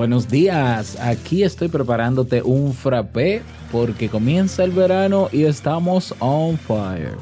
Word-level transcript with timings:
Buenos 0.00 0.28
días, 0.28 0.98
aquí 0.98 1.42
estoy 1.42 1.68
preparándote 1.68 2.40
un 2.42 2.72
frappé 2.72 3.42
porque 3.70 4.08
comienza 4.08 4.64
el 4.64 4.70
verano 4.70 5.28
y 5.30 5.44
estamos 5.44 6.14
on 6.20 6.56
fire. 6.56 7.18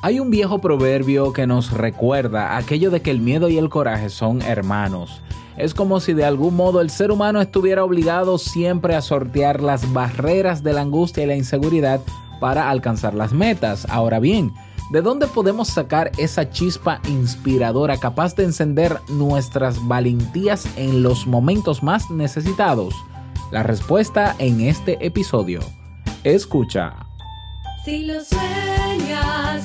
Hay 0.00 0.18
un 0.18 0.30
viejo 0.30 0.62
proverbio 0.62 1.34
que 1.34 1.46
nos 1.46 1.72
recuerda 1.72 2.56
aquello 2.56 2.90
de 2.90 3.02
que 3.02 3.10
el 3.10 3.20
miedo 3.20 3.50
y 3.50 3.58
el 3.58 3.68
coraje 3.68 4.08
son 4.08 4.40
hermanos. 4.40 5.20
Es 5.58 5.74
como 5.74 6.00
si 6.00 6.14
de 6.14 6.24
algún 6.24 6.56
modo 6.56 6.80
el 6.80 6.88
ser 6.88 7.10
humano 7.10 7.42
estuviera 7.42 7.84
obligado 7.84 8.38
siempre 8.38 8.94
a 8.94 9.02
sortear 9.02 9.60
las 9.60 9.92
barreras 9.92 10.62
de 10.62 10.72
la 10.72 10.80
angustia 10.80 11.24
y 11.24 11.26
la 11.26 11.36
inseguridad 11.36 12.00
para 12.40 12.70
alcanzar 12.70 13.12
las 13.12 13.34
metas. 13.34 13.86
Ahora 13.90 14.20
bien, 14.20 14.52
¿De 14.90 15.00
dónde 15.00 15.26
podemos 15.26 15.68
sacar 15.68 16.12
esa 16.18 16.50
chispa 16.50 17.00
inspiradora 17.08 17.96
capaz 17.96 18.34
de 18.34 18.44
encender 18.44 18.98
nuestras 19.08 19.86
valentías 19.86 20.66
en 20.76 21.02
los 21.02 21.26
momentos 21.26 21.82
más 21.82 22.10
necesitados? 22.10 22.94
La 23.50 23.62
respuesta 23.62 24.34
en 24.38 24.60
este 24.60 25.04
episodio. 25.04 25.60
Escucha. 26.24 26.94
Si 27.84 28.04
lo 28.04 28.22
sueñas, 28.22 29.64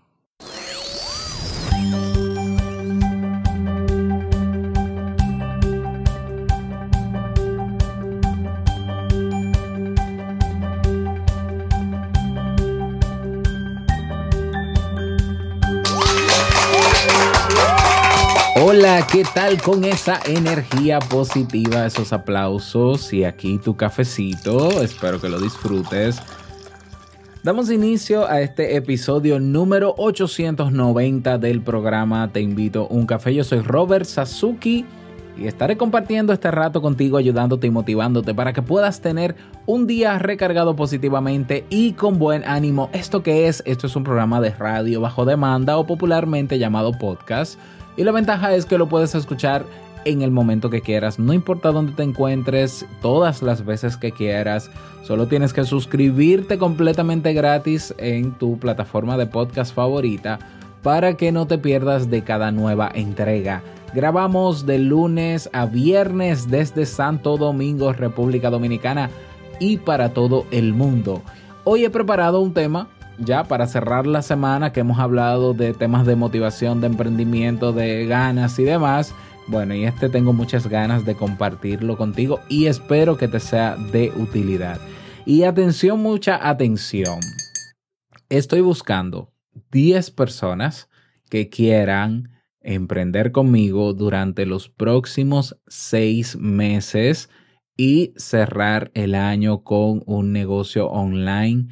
¿Qué 18.99 19.23
tal 19.33 19.61
con 19.61 19.85
esa 19.85 20.19
energía 20.25 20.99
positiva, 20.99 21.85
esos 21.85 22.11
aplausos 22.11 23.13
y 23.13 23.23
aquí 23.23 23.57
tu 23.57 23.77
cafecito? 23.77 24.81
Espero 24.81 25.21
que 25.21 25.29
lo 25.29 25.39
disfrutes. 25.39 26.21
Damos 27.41 27.71
inicio 27.71 28.27
a 28.27 28.41
este 28.41 28.75
episodio 28.75 29.39
número 29.39 29.95
890 29.97 31.37
del 31.37 31.61
programa 31.61 32.31
Te 32.33 32.41
invito 32.41 32.83
a 32.89 32.93
un 32.93 33.05
café. 33.05 33.33
Yo 33.33 33.45
soy 33.45 33.61
Robert 33.61 34.05
Sasuki 34.05 34.85
y 35.37 35.47
estaré 35.47 35.77
compartiendo 35.77 36.33
este 36.33 36.51
rato 36.51 36.81
contigo, 36.81 37.17
ayudándote 37.17 37.67
y 37.67 37.71
motivándote 37.71 38.35
para 38.35 38.51
que 38.51 38.61
puedas 38.61 38.99
tener 38.99 39.35
un 39.65 39.87
día 39.87 40.19
recargado 40.19 40.75
positivamente 40.75 41.65
y 41.69 41.93
con 41.93 42.19
buen 42.19 42.43
ánimo. 42.43 42.89
¿Esto 42.91 43.23
qué 43.23 43.47
es? 43.47 43.63
Esto 43.65 43.87
es 43.87 43.95
un 43.95 44.03
programa 44.03 44.41
de 44.41 44.51
radio 44.51 44.99
bajo 44.99 45.23
demanda 45.23 45.77
o 45.77 45.87
popularmente 45.87 46.59
llamado 46.59 46.91
podcast 46.91 47.57
y 48.01 48.03
la 48.03 48.11
ventaja 48.11 48.55
es 48.55 48.65
que 48.65 48.79
lo 48.79 48.89
puedes 48.89 49.13
escuchar 49.13 49.63
en 50.05 50.23
el 50.23 50.31
momento 50.31 50.71
que 50.71 50.81
quieras, 50.81 51.19
no 51.19 51.33
importa 51.33 51.71
dónde 51.71 51.91
te 51.91 52.01
encuentres, 52.01 52.83
todas 52.99 53.43
las 53.43 53.63
veces 53.63 53.95
que 53.95 54.11
quieras. 54.11 54.71
Solo 55.03 55.27
tienes 55.27 55.53
que 55.53 55.65
suscribirte 55.65 56.57
completamente 56.57 57.31
gratis 57.33 57.93
en 57.99 58.31
tu 58.31 58.57
plataforma 58.57 59.17
de 59.17 59.27
podcast 59.27 59.75
favorita 59.75 60.39
para 60.81 61.13
que 61.13 61.31
no 61.31 61.45
te 61.45 61.59
pierdas 61.59 62.09
de 62.09 62.23
cada 62.23 62.51
nueva 62.51 62.89
entrega. 62.91 63.61
Grabamos 63.93 64.65
de 64.65 64.79
lunes 64.79 65.47
a 65.53 65.67
viernes 65.67 66.49
desde 66.49 66.87
Santo 66.87 67.37
Domingo, 67.37 67.93
República 67.93 68.49
Dominicana 68.49 69.11
y 69.59 69.77
para 69.77 70.09
todo 70.09 70.47
el 70.49 70.73
mundo. 70.73 71.21
Hoy 71.65 71.85
he 71.85 71.91
preparado 71.91 72.39
un 72.39 72.55
tema 72.55 72.87
ya 73.23 73.43
para 73.43 73.67
cerrar 73.67 74.07
la 74.07 74.21
semana 74.21 74.73
que 74.73 74.81
hemos 74.81 74.99
hablado 74.99 75.53
de 75.53 75.73
temas 75.73 76.05
de 76.05 76.15
motivación, 76.15 76.81
de 76.81 76.87
emprendimiento, 76.87 77.71
de 77.71 78.05
ganas 78.05 78.57
y 78.59 78.63
demás. 78.63 79.13
Bueno, 79.47 79.75
y 79.75 79.85
este 79.85 80.09
tengo 80.09 80.33
muchas 80.33 80.67
ganas 80.67 81.05
de 81.05 81.15
compartirlo 81.15 81.97
contigo 81.97 82.39
y 82.49 82.67
espero 82.67 83.17
que 83.17 83.27
te 83.27 83.39
sea 83.39 83.75
de 83.75 84.11
utilidad. 84.15 84.79
Y 85.25 85.43
atención, 85.43 86.01
mucha 86.01 86.47
atención. 86.47 87.19
Estoy 88.29 88.61
buscando 88.61 89.31
10 89.71 90.11
personas 90.11 90.89
que 91.29 91.49
quieran 91.49 92.29
emprender 92.61 93.31
conmigo 93.31 93.93
durante 93.93 94.45
los 94.45 94.69
próximos 94.69 95.57
6 95.67 96.37
meses 96.37 97.29
y 97.77 98.13
cerrar 98.15 98.91
el 98.93 99.15
año 99.15 99.63
con 99.63 100.03
un 100.05 100.31
negocio 100.31 100.87
online 100.87 101.67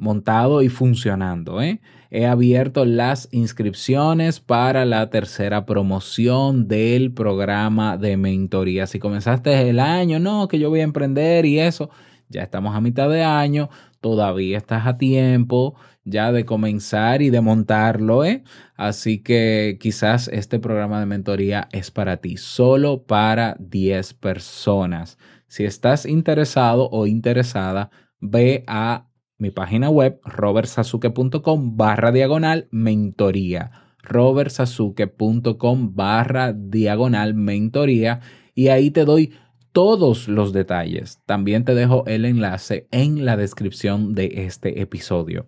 montado 0.00 0.62
y 0.62 0.68
funcionando. 0.68 1.60
¿eh? 1.60 1.80
He 2.10 2.26
abierto 2.26 2.84
las 2.84 3.28
inscripciones 3.30 4.40
para 4.40 4.84
la 4.84 5.10
tercera 5.10 5.66
promoción 5.66 6.66
del 6.66 7.12
programa 7.12 7.98
de 7.98 8.16
mentoría. 8.16 8.86
Si 8.86 8.98
comenzaste 8.98 9.68
el 9.68 9.78
año, 9.78 10.18
no, 10.18 10.48
que 10.48 10.58
yo 10.58 10.70
voy 10.70 10.80
a 10.80 10.84
emprender 10.84 11.44
y 11.44 11.60
eso, 11.60 11.90
ya 12.28 12.42
estamos 12.42 12.74
a 12.74 12.80
mitad 12.80 13.10
de 13.10 13.22
año, 13.22 13.68
todavía 14.00 14.56
estás 14.56 14.86
a 14.86 14.96
tiempo 14.96 15.76
ya 16.04 16.32
de 16.32 16.46
comenzar 16.46 17.20
y 17.20 17.28
de 17.28 17.42
montarlo, 17.42 18.24
¿eh? 18.24 18.42
Así 18.74 19.18
que 19.18 19.76
quizás 19.78 20.28
este 20.28 20.58
programa 20.58 20.98
de 20.98 21.06
mentoría 21.06 21.68
es 21.72 21.90
para 21.90 22.16
ti, 22.16 22.38
solo 22.38 23.02
para 23.02 23.54
10 23.60 24.14
personas. 24.14 25.18
Si 25.46 25.64
estás 25.64 26.06
interesado 26.06 26.88
o 26.90 27.06
interesada, 27.06 27.90
ve 28.18 28.64
a 28.66 29.09
mi 29.40 29.50
página 29.50 29.90
web 29.90 30.20
robertsasuke.com 30.24 31.76
barra 31.76 32.12
diagonal 32.12 32.68
mentoría 32.70 33.72
robertsasuke.com 34.02 35.94
barra 35.94 36.52
diagonal 36.52 37.34
mentoría 37.34 38.20
y 38.54 38.68
ahí 38.68 38.90
te 38.90 39.04
doy 39.04 39.32
todos 39.72 40.28
los 40.28 40.52
detalles. 40.52 41.20
También 41.26 41.64
te 41.64 41.74
dejo 41.74 42.04
el 42.06 42.24
enlace 42.24 42.88
en 42.90 43.24
la 43.24 43.36
descripción 43.36 44.14
de 44.14 44.44
este 44.46 44.80
episodio. 44.80 45.46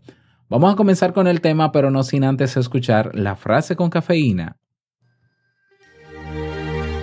Vamos 0.48 0.72
a 0.72 0.76
comenzar 0.76 1.12
con 1.12 1.26
el 1.26 1.40
tema, 1.40 1.72
pero 1.72 1.90
no 1.90 2.02
sin 2.02 2.24
antes 2.24 2.56
escuchar 2.56 3.14
la 3.14 3.36
frase 3.36 3.74
con 3.74 3.90
cafeína. 3.90 4.58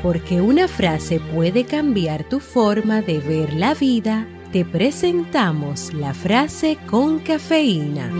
Porque 0.01 0.39
una 0.39 0.67
frase 0.67 1.19
puede 1.19 1.65
cambiar 1.65 2.23
tu 2.29 2.39
forma 2.39 3.01
de 3.01 3.19
ver 3.19 3.53
la 3.53 3.73
vida 3.73 4.27
te 4.51 4.65
presentamos 4.65 5.93
la 5.93 6.13
frase 6.13 6.77
con 6.87 7.19
cafeína. 7.19 8.11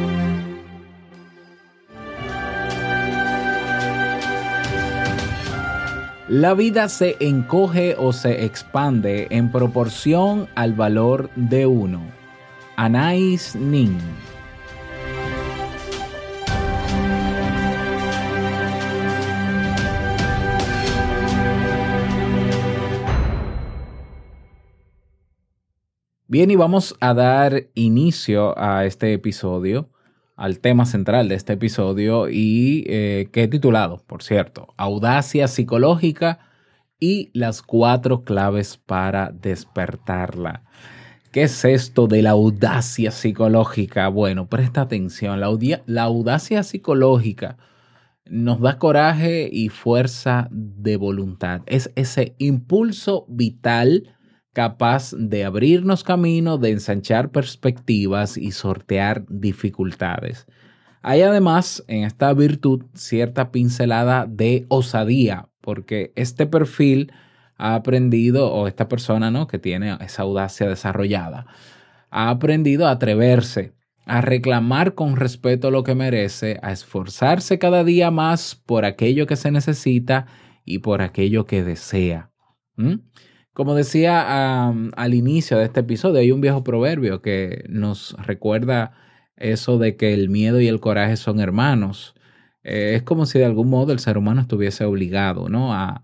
La 6.27 6.53
vida 6.53 6.87
se 6.89 7.17
encoge 7.19 7.95
o 7.97 8.13
se 8.13 8.45
expande 8.45 9.27
en 9.31 9.51
proporción 9.51 10.47
al 10.53 10.73
valor 10.73 11.31
de 11.35 11.65
uno. 11.65 12.01
Anais 12.75 13.55
Nin. 13.55 13.97
Bien, 26.31 26.51
y 26.51 26.55
vamos 26.55 26.95
a 26.99 27.15
dar 27.15 27.69
inicio 27.73 28.53
a 28.55 28.85
este 28.85 29.13
episodio, 29.13 29.89
al 30.35 30.59
tema 30.59 30.85
central 30.85 31.27
de 31.27 31.33
este 31.33 31.53
episodio 31.53 32.29
y 32.29 32.83
eh, 32.85 33.29
que 33.31 33.41
he 33.41 33.47
titulado, 33.47 34.03
por 34.05 34.21
cierto, 34.21 34.67
Audacia 34.77 35.47
psicológica 35.47 36.37
y 36.99 37.31
las 37.33 37.63
cuatro 37.63 38.25
claves 38.25 38.77
para 38.77 39.31
despertarla. 39.31 40.61
¿Qué 41.31 41.41
es 41.41 41.65
esto 41.65 42.05
de 42.05 42.21
la 42.21 42.29
audacia 42.29 43.09
psicológica? 43.09 44.07
Bueno, 44.09 44.49
presta 44.49 44.81
atención, 44.81 45.39
la, 45.39 45.49
la 45.87 46.03
audacia 46.03 46.61
psicológica 46.61 47.57
nos 48.29 48.61
da 48.61 48.77
coraje 48.77 49.49
y 49.51 49.69
fuerza 49.69 50.47
de 50.51 50.95
voluntad. 50.95 51.61
Es 51.65 51.91
ese 51.95 52.35
impulso 52.37 53.25
vital 53.27 54.15
capaz 54.59 55.13
de 55.17 55.45
abrirnos 55.45 56.03
camino, 56.03 56.57
de 56.57 56.71
ensanchar 56.71 57.31
perspectivas 57.31 58.35
y 58.35 58.51
sortear 58.51 59.23
dificultades. 59.29 60.47
Hay 61.01 61.21
además 61.21 61.81
en 61.87 62.03
esta 62.03 62.33
virtud 62.33 62.83
cierta 62.93 63.53
pincelada 63.53 64.25
de 64.27 64.65
osadía, 64.67 65.47
porque 65.61 66.11
este 66.17 66.45
perfil 66.45 67.13
ha 67.55 67.75
aprendido, 67.75 68.51
o 68.51 68.67
esta 68.67 68.89
persona 68.89 69.31
¿no? 69.31 69.47
que 69.47 69.59
tiene 69.59 69.97
esa 70.01 70.23
audacia 70.23 70.67
desarrollada, 70.67 71.45
ha 72.09 72.29
aprendido 72.29 72.85
a 72.85 72.91
atreverse, 72.91 73.71
a 74.05 74.19
reclamar 74.19 74.93
con 74.93 75.15
respeto 75.15 75.71
lo 75.71 75.85
que 75.85 75.95
merece, 75.95 76.59
a 76.61 76.73
esforzarse 76.73 77.59
cada 77.59 77.85
día 77.85 78.11
más 78.11 78.61
por 78.65 78.83
aquello 78.83 79.25
que 79.25 79.37
se 79.37 79.51
necesita 79.51 80.25
y 80.65 80.79
por 80.79 81.01
aquello 81.01 81.45
que 81.45 81.63
desea. 81.63 82.29
Como 83.53 83.75
decía 83.75 84.69
al 84.69 85.13
inicio 85.13 85.57
de 85.57 85.65
este 85.65 85.81
episodio, 85.81 86.19
hay 86.19 86.31
un 86.31 86.41
viejo 86.41 86.63
proverbio 86.63 87.21
que 87.21 87.65
nos 87.67 88.15
recuerda 88.25 88.93
eso 89.35 89.77
de 89.77 89.95
que 89.95 90.13
el 90.13 90.29
miedo 90.29 90.61
y 90.61 90.67
el 90.67 90.79
coraje 90.79 91.17
son 91.17 91.39
hermanos. 91.39 92.15
Eh, 92.63 92.93
es 92.95 93.03
como 93.03 93.25
si 93.25 93.39
de 93.39 93.45
algún 93.45 93.69
modo 93.69 93.91
el 93.91 93.99
ser 93.99 94.17
humano 94.17 94.41
estuviese 94.41 94.85
obligado 94.85 95.49
¿no? 95.49 95.73
a, 95.73 96.01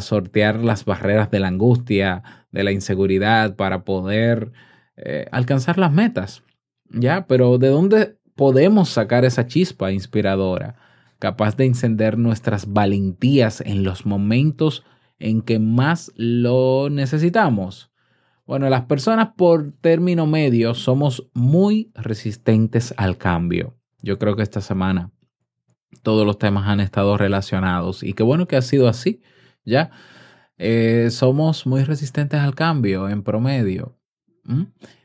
sortear 0.00 0.56
las 0.64 0.84
barreras 0.84 1.30
de 1.30 1.38
la 1.38 1.46
angustia, 1.46 2.22
de 2.50 2.64
la 2.64 2.72
inseguridad 2.72 3.54
para 3.54 3.84
poder 3.84 4.52
eh, 4.96 5.26
alcanzar 5.30 5.78
las 5.78 5.92
metas. 5.92 6.42
¿Ya? 6.90 7.26
Pero 7.26 7.58
¿de 7.58 7.68
dónde 7.68 8.18
podemos 8.34 8.88
sacar 8.88 9.24
esa 9.24 9.46
chispa 9.46 9.92
inspiradora 9.92 10.76
capaz 11.18 11.56
de 11.56 11.66
encender 11.66 12.18
nuestras 12.18 12.72
valentías 12.72 13.60
en 13.60 13.84
los 13.84 14.06
momentos 14.06 14.84
en 15.18 15.42
que 15.42 15.58
más 15.58 16.12
lo 16.16 16.88
necesitamos? 16.90 17.90
Bueno, 18.46 18.68
las 18.68 18.82
personas 18.82 19.30
por 19.36 19.72
término 19.80 20.26
medio 20.26 20.74
somos 20.74 21.28
muy 21.34 21.90
resistentes 21.94 22.94
al 22.96 23.18
cambio. 23.18 23.76
Yo 24.02 24.18
creo 24.18 24.36
que 24.36 24.42
esta 24.42 24.60
semana 24.60 25.10
todos 26.02 26.24
los 26.24 26.38
temas 26.38 26.68
han 26.68 26.80
estado 26.80 27.16
relacionados 27.16 28.02
y 28.04 28.12
qué 28.12 28.22
bueno 28.22 28.46
que 28.46 28.56
ha 28.56 28.62
sido 28.62 28.88
así, 28.88 29.20
¿ya? 29.64 29.90
Eh, 30.58 31.08
somos 31.10 31.66
muy 31.66 31.82
resistentes 31.82 32.40
al 32.40 32.54
cambio 32.54 33.08
en 33.08 33.22
promedio. 33.22 33.98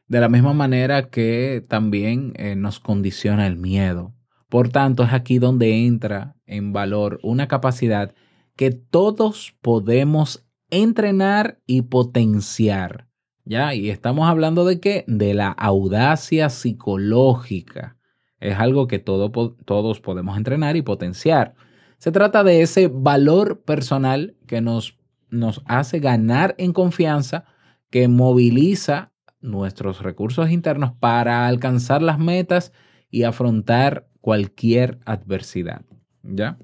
De 0.08 0.20
la 0.20 0.30
misma 0.30 0.54
manera 0.54 1.10
que 1.10 1.66
también 1.68 2.34
eh, 2.36 2.56
nos 2.56 2.80
condiciona 2.80 3.48
el 3.48 3.58
miedo. 3.58 4.14
Por 4.50 4.70
tanto, 4.70 5.04
es 5.04 5.14
aquí 5.14 5.40
donde 5.40 5.86
entra 5.88 6.36
en 6.46 6.74
valor 6.74 7.20
una 7.24 7.48
capacidad 7.48 8.14
que 8.56 8.72
todos 8.72 9.56
podemos 9.62 10.46
entrenar 10.70 11.60
y 11.66 11.84
potenciar. 11.84 13.08
¿Ya? 13.46 13.74
Y 13.74 13.90
estamos 13.90 14.30
hablando 14.30 14.66
de 14.66 14.80
qué? 14.80 15.04
De 15.08 15.34
la 15.34 15.50
audacia 15.50 16.50
psicológica. 16.50 17.98
Es 18.40 18.58
algo 18.58 18.88
que 18.88 19.00
todos 19.00 20.00
podemos 20.00 20.38
entrenar 20.38 20.76
y 20.76 20.82
potenciar. 20.82 21.56
Se 21.98 22.12
trata 22.12 22.44
de 22.44 22.62
ese 22.62 22.88
valor 22.88 23.62
personal 23.62 24.36
que 24.48 24.62
nos, 24.62 24.98
nos 25.30 25.62
hace 25.66 26.00
ganar 26.00 26.56
en 26.58 26.74
confianza, 26.74 27.46
que 27.92 28.08
moviliza 28.08 29.12
nuestros 29.42 30.02
recursos 30.02 30.50
internos 30.50 30.94
para 31.00 31.48
alcanzar 31.48 32.02
las 32.02 32.18
metas 32.18 32.74
y 33.10 33.24
afrontar 33.24 34.08
cualquier 34.22 35.00
adversidad. 35.06 35.82
¿Ya? 36.24 36.58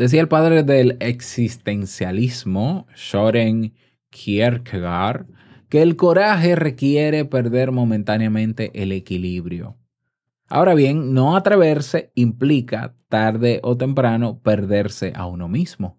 Decía 0.00 0.22
el 0.22 0.28
padre 0.28 0.62
del 0.62 0.96
existencialismo, 1.00 2.86
Soren 2.94 3.74
Kierkegaard, 4.08 5.26
que 5.68 5.82
el 5.82 5.96
coraje 5.96 6.56
requiere 6.56 7.26
perder 7.26 7.70
momentáneamente 7.70 8.70
el 8.82 8.92
equilibrio. 8.92 9.76
Ahora 10.48 10.72
bien, 10.72 11.12
no 11.12 11.36
atreverse 11.36 12.12
implica 12.14 12.94
tarde 13.10 13.60
o 13.62 13.76
temprano 13.76 14.40
perderse 14.40 15.12
a 15.14 15.26
uno 15.26 15.48
mismo. 15.48 15.98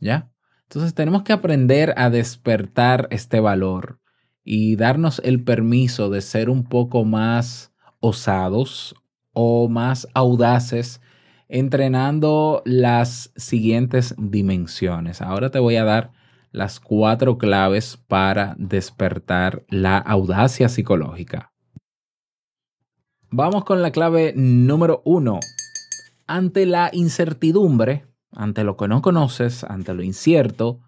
¿Ya? 0.00 0.30
Entonces 0.62 0.94
tenemos 0.94 1.22
que 1.22 1.34
aprender 1.34 1.92
a 1.98 2.08
despertar 2.08 3.08
este 3.10 3.40
valor 3.40 4.00
y 4.42 4.76
darnos 4.76 5.20
el 5.22 5.44
permiso 5.44 6.08
de 6.08 6.22
ser 6.22 6.48
un 6.48 6.64
poco 6.64 7.04
más 7.04 7.74
osados 8.00 8.94
o 9.34 9.68
más 9.68 10.08
audaces 10.14 11.02
entrenando 11.48 12.62
las 12.64 13.32
siguientes 13.36 14.14
dimensiones. 14.18 15.22
Ahora 15.22 15.50
te 15.50 15.58
voy 15.58 15.76
a 15.76 15.84
dar 15.84 16.12
las 16.52 16.80
cuatro 16.80 17.38
claves 17.38 17.96
para 17.96 18.54
despertar 18.58 19.64
la 19.68 19.98
audacia 19.98 20.68
psicológica. 20.68 21.52
Vamos 23.30 23.64
con 23.64 23.82
la 23.82 23.90
clave 23.90 24.32
número 24.34 25.02
uno. 25.04 25.40
Ante 26.26 26.66
la 26.66 26.90
incertidumbre, 26.92 28.06
ante 28.32 28.64
lo 28.64 28.76
que 28.76 28.88
no 28.88 29.02
conoces, 29.02 29.64
ante 29.64 29.92
lo 29.94 30.02
incierto, 30.02 30.80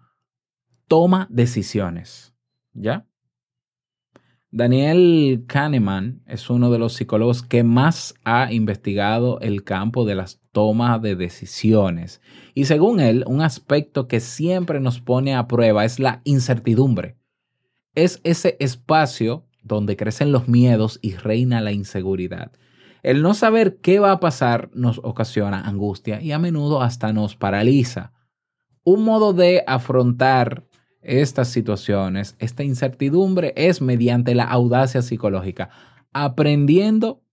toma 0.87 1.27
decisiones. 1.29 2.33
¿Ya? 2.73 3.05
Daniel 4.53 5.45
Kahneman 5.47 6.23
es 6.27 6.49
uno 6.49 6.69
de 6.71 6.77
los 6.77 6.93
psicólogos 6.93 7.41
que 7.41 7.63
más 7.63 8.15
ha 8.25 8.51
investigado 8.51 9.39
el 9.39 9.63
campo 9.63 10.03
de 10.03 10.15
las 10.15 10.41
tomas 10.51 11.01
de 11.01 11.15
decisiones. 11.15 12.19
Y 12.53 12.65
según 12.65 12.99
él, 12.99 13.23
un 13.27 13.41
aspecto 13.41 14.09
que 14.09 14.19
siempre 14.19 14.81
nos 14.81 14.99
pone 14.99 15.35
a 15.35 15.47
prueba 15.47 15.85
es 15.85 15.99
la 15.99 16.19
incertidumbre. 16.25 17.15
Es 17.95 18.19
ese 18.25 18.57
espacio 18.59 19.45
donde 19.63 19.95
crecen 19.95 20.33
los 20.33 20.49
miedos 20.49 20.99
y 21.01 21.15
reina 21.15 21.61
la 21.61 21.71
inseguridad. 21.71 22.51
El 23.03 23.21
no 23.21 23.33
saber 23.33 23.77
qué 23.77 23.99
va 23.99 24.11
a 24.11 24.19
pasar 24.19 24.69
nos 24.73 24.99
ocasiona 25.01 25.61
angustia 25.61 26.21
y 26.21 26.33
a 26.33 26.39
menudo 26.39 26.81
hasta 26.81 27.13
nos 27.13 27.37
paraliza. 27.37 28.11
Un 28.83 29.05
modo 29.05 29.31
de 29.31 29.63
afrontar 29.65 30.65
estas 31.01 31.49
situaciones, 31.49 32.35
esta 32.39 32.63
incertidumbre, 32.63 33.53
es 33.55 33.81
mediante 33.81 34.35
la 34.35 34.45
audacia 34.45 35.01
psicológica, 35.01 35.69
aprendiendo 36.13 37.23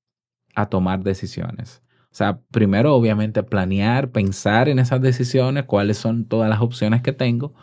a 0.54 0.66
tomar 0.66 1.02
decisiones. 1.02 1.82
O 2.10 2.14
sea, 2.18 2.40
primero 2.50 2.94
obviamente 2.94 3.42
planear, 3.42 4.10
pensar 4.10 4.68
en 4.68 4.78
esas 4.78 5.00
decisiones, 5.00 5.64
cuáles 5.64 5.98
son 5.98 6.24
todas 6.24 6.48
las 6.48 6.60
opciones 6.60 7.02
que 7.02 7.12
tengo, 7.12 7.54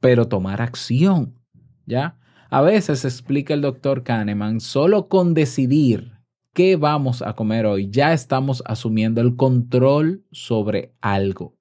pero 0.00 0.28
tomar 0.28 0.60
acción, 0.60 1.38
¿ya? 1.86 2.18
A 2.50 2.60
veces 2.60 3.04
explica 3.04 3.54
el 3.54 3.62
doctor 3.62 4.02
Kahneman, 4.02 4.60
solo 4.60 5.08
con 5.08 5.32
decidir 5.32 6.12
qué 6.52 6.76
vamos 6.76 7.22
a 7.22 7.34
comer 7.34 7.66
hoy, 7.66 7.90
ya 7.90 8.12
estamos 8.12 8.62
asumiendo 8.66 9.20
el 9.20 9.36
control 9.36 10.24
sobre 10.30 10.94
algo. 11.00 11.56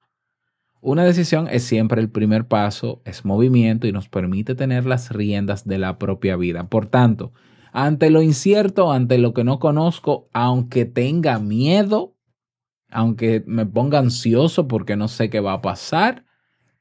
Una 0.86 1.06
decisión 1.06 1.48
es 1.50 1.63
siempre 1.63 2.02
el 2.02 2.10
primer 2.10 2.46
paso, 2.46 3.02
es 3.06 3.24
movimiento 3.24 3.88
y 3.88 3.94
nos 3.94 4.10
permite 4.10 4.54
tener 4.54 4.86
las 4.86 5.12
riendas 5.12 5.66
de 5.66 5.78
la 5.78 5.98
propia 5.98 6.36
vida. 6.36 6.66
Por 6.68 6.88
tanto, 6.88 7.32
ante 7.72 8.10
lo 8.10 8.22
incierto, 8.22 8.92
ante 8.92 9.18
lo 9.18 9.34
que 9.34 9.46
no 9.46 9.60
conozco, 9.60 10.28
aunque 10.34 10.84
tenga 10.84 11.40
miedo, 11.40 12.18
aunque 12.92 13.46
me 13.48 13.66
ponga 13.66 14.00
ansioso 14.00 14.68
porque 14.68 14.98
no 14.98 15.08
sé 15.08 15.30
qué 15.30 15.40
va 15.40 15.54
a 15.54 15.62
pasar, 15.62 16.25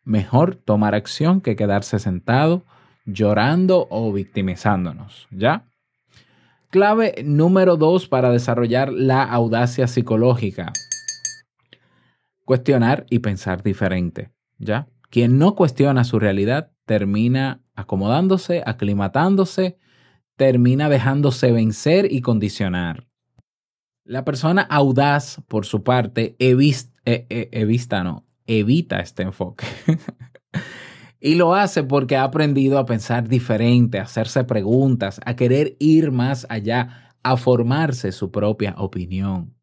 mejor 0.03 0.57
tomar 0.57 0.97
acción 0.97 1.41
que 1.41 1.55
quedarse 1.55 2.01
sentado 2.01 2.65
llorando 3.07 3.87
o 3.89 4.13
victimizándonos, 4.13 5.29
¿ya? 5.31 5.69
Clave 6.71 7.23
número 7.25 7.77
dos 7.77 8.09
para 8.09 8.33
desarrollar 8.33 8.93
la 8.93 9.23
audacia 9.23 9.87
psicológica 9.87 10.73
cuestionar 12.53 13.07
y 13.09 13.21
pensar 13.21 13.63
diferente, 13.63 14.31
¿ya? 14.59 14.87
Quien 15.09 15.39
no 15.39 15.55
cuestiona 15.55 16.05
su 16.05 16.19
realidad 16.19 16.71
termina 16.85 17.63
acomodándose, 17.75 18.63
aclimatándose, 18.67 19.79
termina 20.37 20.91
dejándose 20.91 21.51
vencer 21.51 22.13
y 22.13 22.21
condicionar. 22.21 23.09
La 24.05 24.27
persona 24.27 24.61
audaz, 24.61 25.41
por 25.49 25.65
su 25.65 25.83
parte, 25.83 26.37
evita, 26.39 26.93
e, 27.07 27.27
e, 27.31 27.49
evita, 27.53 28.05
no, 28.05 28.27
evita 28.47 29.01
este 29.01 29.23
enfoque. 29.23 29.65
y 31.21 31.37
lo 31.37 31.55
hace 31.55 31.85
porque 31.85 32.17
ha 32.17 32.25
aprendido 32.25 32.79
a 32.79 32.85
pensar 32.85 33.31
diferente, 33.31 33.99
a 33.99 34.03
hacerse 34.03 34.45
preguntas, 34.45 35.23
a 35.25 35.37
querer 35.37 35.75
ir 35.79 36.11
más 36.11 36.47
allá, 36.51 37.17
a 37.23 37.39
formarse 37.39 38.13
su 38.13 38.31
propia 38.31 38.75
opinión. 38.77 39.57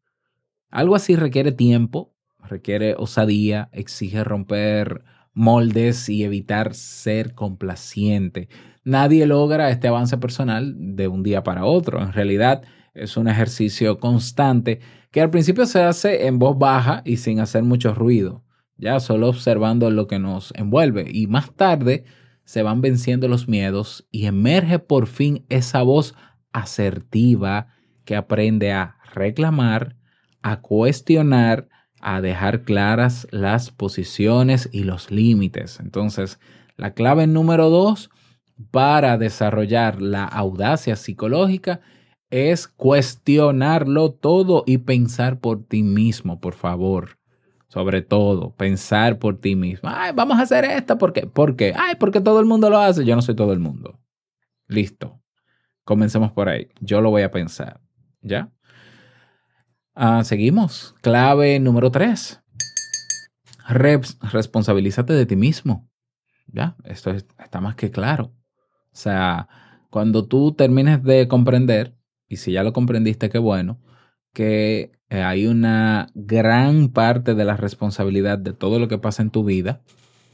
Algo 0.72 0.96
así 0.96 1.14
requiere 1.14 1.52
tiempo, 1.52 2.16
requiere 2.48 2.94
osadía, 2.96 3.68
exige 3.72 4.24
romper 4.24 5.02
moldes 5.32 6.08
y 6.08 6.24
evitar 6.24 6.74
ser 6.74 7.34
complaciente. 7.34 8.48
Nadie 8.84 9.26
logra 9.26 9.70
este 9.70 9.88
avance 9.88 10.18
personal 10.18 10.74
de 10.76 11.08
un 11.08 11.22
día 11.22 11.42
para 11.42 11.64
otro. 11.64 12.02
En 12.02 12.12
realidad 12.12 12.62
es 12.94 13.16
un 13.16 13.28
ejercicio 13.28 13.98
constante 13.98 14.80
que 15.10 15.20
al 15.20 15.30
principio 15.30 15.66
se 15.66 15.82
hace 15.82 16.26
en 16.26 16.38
voz 16.38 16.58
baja 16.58 17.02
y 17.04 17.16
sin 17.16 17.40
hacer 17.40 17.62
mucho 17.62 17.94
ruido, 17.94 18.44
ya 18.76 19.00
solo 19.00 19.28
observando 19.28 19.90
lo 19.90 20.06
que 20.06 20.18
nos 20.18 20.52
envuelve 20.56 21.06
y 21.10 21.26
más 21.26 21.54
tarde 21.54 22.04
se 22.44 22.62
van 22.62 22.80
venciendo 22.80 23.28
los 23.28 23.48
miedos 23.48 24.06
y 24.10 24.26
emerge 24.26 24.78
por 24.78 25.06
fin 25.06 25.44
esa 25.48 25.82
voz 25.82 26.14
asertiva 26.52 27.68
que 28.04 28.16
aprende 28.16 28.72
a 28.72 28.96
reclamar, 29.14 29.96
a 30.42 30.60
cuestionar, 30.60 31.68
a 32.00 32.20
dejar 32.20 32.62
claras 32.62 33.26
las 33.30 33.70
posiciones 33.70 34.68
y 34.72 34.84
los 34.84 35.10
límites. 35.10 35.80
Entonces, 35.80 36.38
la 36.76 36.94
clave 36.94 37.26
número 37.26 37.70
dos 37.70 38.10
para 38.70 39.18
desarrollar 39.18 40.00
la 40.00 40.24
audacia 40.24 40.96
psicológica 40.96 41.80
es 42.30 42.68
cuestionarlo 42.68 44.12
todo 44.12 44.62
y 44.66 44.78
pensar 44.78 45.40
por 45.40 45.64
ti 45.64 45.82
mismo, 45.82 46.40
por 46.40 46.54
favor. 46.54 47.18
Sobre 47.68 48.02
todo, 48.02 48.52
pensar 48.56 49.18
por 49.18 49.38
ti 49.38 49.54
mismo. 49.54 49.88
Ay, 49.92 50.12
vamos 50.14 50.38
a 50.38 50.42
hacer 50.42 50.64
esto. 50.64 50.98
¿Por 50.98 51.12
qué? 51.12 51.26
¿Por 51.26 51.54
qué? 51.54 51.72
Ay, 51.76 51.94
porque 52.00 52.20
todo 52.20 52.40
el 52.40 52.46
mundo 52.46 52.68
lo 52.68 52.78
hace. 52.78 53.04
Yo 53.04 53.14
no 53.14 53.22
soy 53.22 53.36
todo 53.36 53.52
el 53.52 53.60
mundo. 53.60 54.00
Listo. 54.66 55.20
Comencemos 55.84 56.32
por 56.32 56.48
ahí. 56.48 56.68
Yo 56.80 57.00
lo 57.00 57.10
voy 57.10 57.22
a 57.22 57.30
pensar. 57.30 57.80
¿Ya? 58.22 58.50
Ah, 60.02 60.24
seguimos. 60.24 60.94
Clave 61.02 61.60
número 61.60 61.90
tres. 61.90 62.40
responsabilízate 63.68 65.12
de 65.12 65.26
ti 65.26 65.36
mismo. 65.36 65.90
¿Ya? 66.46 66.74
Esto 66.84 67.10
está 67.10 67.60
más 67.60 67.74
que 67.74 67.90
claro. 67.90 68.32
O 68.64 68.94
sea, 68.96 69.46
cuando 69.90 70.26
tú 70.26 70.52
termines 70.52 71.02
de 71.02 71.28
comprender, 71.28 71.98
y 72.28 72.38
si 72.38 72.52
ya 72.52 72.62
lo 72.62 72.72
comprendiste, 72.72 73.28
qué 73.28 73.36
bueno, 73.36 73.78
que 74.32 74.92
eh, 75.10 75.20
hay 75.20 75.46
una 75.46 76.06
gran 76.14 76.88
parte 76.88 77.34
de 77.34 77.44
la 77.44 77.58
responsabilidad 77.58 78.38
de 78.38 78.54
todo 78.54 78.78
lo 78.78 78.88
que 78.88 78.96
pasa 78.96 79.20
en 79.20 79.28
tu 79.28 79.44
vida, 79.44 79.82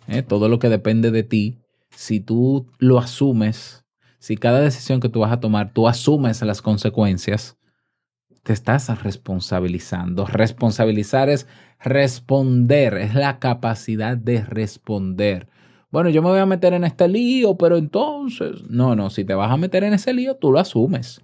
eh, 0.06 0.23
todo 0.23 0.49
lo 0.49 0.61
que 0.61 0.68
depende 0.68 1.11
de 1.11 1.25
ti, 1.25 1.58
si 1.90 2.20
tú 2.20 2.68
lo 2.78 3.00
asumes, 3.00 3.85
si 4.20 4.37
cada 4.37 4.61
decisión 4.61 5.00
que 5.00 5.08
tú 5.08 5.18
vas 5.18 5.32
a 5.32 5.40
tomar, 5.40 5.73
tú 5.73 5.88
asumes 5.88 6.40
las 6.42 6.62
consecuencias, 6.62 7.55
te 8.46 8.52
estás 8.52 9.02
responsabilizando. 9.02 10.24
Responsabilizar 10.24 11.28
es 11.28 11.48
responder, 11.80 12.94
es 12.94 13.12
la 13.16 13.40
capacidad 13.40 14.16
de 14.16 14.44
responder. 14.44 15.48
Bueno, 15.90 16.10
yo 16.10 16.22
me 16.22 16.28
voy 16.28 16.38
a 16.38 16.46
meter 16.46 16.72
en 16.72 16.84
este 16.84 17.08
lío, 17.08 17.56
pero 17.56 17.76
entonces, 17.76 18.62
no, 18.70 18.94
no, 18.94 19.10
si 19.10 19.24
te 19.24 19.34
vas 19.34 19.50
a 19.50 19.56
meter 19.56 19.82
en 19.82 19.94
ese 19.94 20.14
lío, 20.14 20.36
tú 20.36 20.52
lo 20.52 20.60
asumes. 20.60 21.20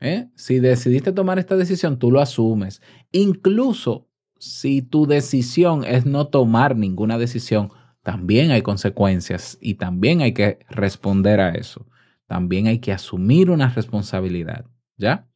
¿Eh? 0.00 0.28
Si 0.34 0.58
decidiste 0.58 1.12
tomar 1.12 1.38
esta 1.38 1.56
decisión, 1.56 1.98
tú 1.98 2.10
lo 2.10 2.20
asumes. 2.20 2.82
Incluso 3.10 4.06
si 4.36 4.82
tu 4.82 5.06
decisión 5.06 5.82
es 5.82 6.04
no 6.04 6.26
tomar 6.26 6.76
ninguna 6.76 7.16
decisión, 7.16 7.70
también 8.02 8.50
hay 8.50 8.60
consecuencias 8.60 9.56
y 9.62 9.76
también 9.76 10.20
hay 10.20 10.34
que 10.34 10.58
responder 10.68 11.40
a 11.40 11.54
eso. 11.54 11.86
También 12.26 12.66
hay 12.66 12.80
que 12.80 12.92
asumir 12.92 13.50
una 13.50 13.70
responsabilidad, 13.70 14.66
¿ya? 14.98 15.31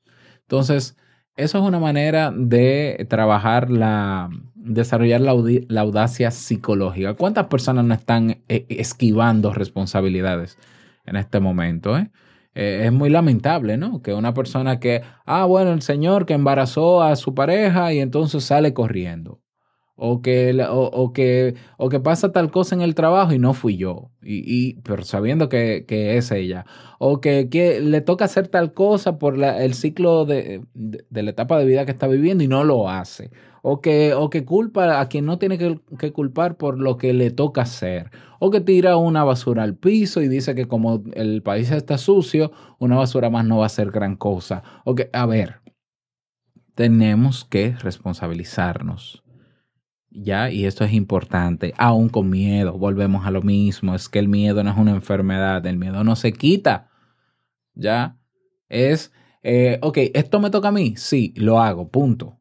Entonces, 0.47 0.97
eso 1.37 1.59
es 1.59 1.65
una 1.65 1.79
manera 1.79 2.33
de 2.35 3.07
trabajar 3.11 3.71
la, 3.71 4.31
desarrollar 4.55 5.21
la, 5.21 5.81
audacia 5.81 6.31
psicológica. 6.31 7.15
¿Cuántas 7.15 7.47
personas 7.47 7.85
no 7.85 7.95
están 7.95 8.43
eh, 8.49 8.67
esquivando 8.69 9.53
responsabilidades 9.53 10.59
en 11.05 11.17
este 11.17 11.41
momento? 11.41 11.99
Eh? 11.99 12.11
Eh, 12.55 12.85
es 12.87 12.93
muy 12.93 13.11
lamentable, 13.11 13.77
¿no? 13.77 14.01
Que 14.03 14.15
una 14.15 14.33
persona 14.35 14.81
que, 14.81 15.03
ah, 15.27 15.45
bueno, 15.45 15.73
el 15.73 15.83
señor 15.83 16.27
que 16.27 16.35
embarazó 16.35 17.03
a 17.03 17.17
su 17.17 17.35
pareja 17.35 17.93
y 17.93 18.01
entonces 18.01 18.45
sale 18.45 18.73
corriendo. 18.73 19.41
O 19.99 20.21
que, 20.21 20.55
o, 20.69 21.13
que, 21.15 21.55
o 21.79 21.89
que 21.89 22.01
pasa 22.01 22.31
tal 22.31 22.51
cosa 22.51 22.75
en 22.75 22.83
el 22.83 22.95
trabajo 22.95 23.33
y 23.33 23.39
no 23.39 23.55
fui 23.55 23.79
yo, 23.79 24.11
y, 24.23 24.75
pero 24.83 25.03
sabiendo 25.05 25.49
que, 25.49 25.87
es 25.89 26.31
ella. 26.33 26.67
O 26.99 27.23
que, 27.23 27.81
le 27.83 28.01
toca 28.03 28.27
hacer 28.27 28.49
tal 28.49 28.75
cosa 28.75 29.19
por 29.19 29.43
el 29.43 29.73
ciclo 29.73 30.27
de, 30.27 30.61
de, 30.75 31.23
la 31.23 31.31
etapa 31.31 31.59
de 31.59 31.65
vida 31.65 31.87
que 31.87 31.93
está 31.93 32.09
viviendo 32.09 32.45
y 32.45 32.49
no 32.49 32.63
lo 32.63 32.91
hace 32.91 33.31
o 33.69 33.81
que, 33.81 34.15
o 34.15 34.31
que 34.31 34.45
culpa 34.45 35.01
a 35.01 35.09
quien 35.09 35.27
no 35.27 35.39
tiene 35.41 35.59
que, 35.59 36.13
culpar 36.13 36.57
por 36.57 36.79
lo 36.79 36.99
que 36.99 37.13
le 37.13 37.33
toca 37.33 37.63
hacer, 37.63 38.13
o 38.39 38.53
que 38.53 38.61
tira 38.61 38.97
una 38.97 39.25
basura 39.25 39.65
al 39.65 39.75
piso 39.75 40.23
y 40.23 40.29
dice 40.29 40.55
que 40.55 40.69
como 40.69 41.03
el 41.15 41.43
país 41.43 41.73
está 41.73 41.99
sucio, 41.99 42.53
una 42.79 42.95
basura 42.95 43.29
más 43.29 43.45
no 43.45 43.59
va 43.59 43.67
a 43.67 43.69
ser 43.69 43.91
gran 43.91 44.15
cosa. 44.15 44.63
O 44.85 44.95
que, 44.95 45.11
a 45.13 45.27
ver, 45.27 45.63
tenemos 46.77 47.45
que 47.45 47.75
responsabilizarnos. 47.75 49.25
¿Ya? 50.19 50.51
Y 50.51 50.65
esto 50.65 50.83
es 50.85 50.95
importante, 50.95 51.75
aún 51.77 52.09
con 52.09 52.31
miedo, 52.31 52.79
volvemos 52.79 53.27
a 53.27 53.31
lo 53.31 53.43
mismo, 53.43 53.95
es 53.95 54.09
que 54.09 54.19
el 54.19 54.29
miedo 54.29 54.65
no 54.65 54.71
es 54.71 54.79
una 54.79 54.93
enfermedad, 54.93 55.65
el 55.67 55.77
miedo 55.77 56.05
no 56.05 56.17
se 56.17 56.33
quita, 56.33 56.91
¿ya? 57.75 58.19
Es, 58.71 59.13
eh, 59.43 59.79
ok, 59.83 59.99
¿esto 60.15 60.41
me 60.41 60.49
toca 60.49 60.69
a 60.69 60.73
mí? 60.73 60.95
Sí, 60.97 61.35
lo 61.37 61.61
hago, 61.61 61.91
punto. 61.91 62.41